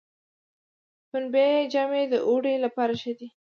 [1.09, 3.27] پنبې جامې د اوړي لپاره ښې دي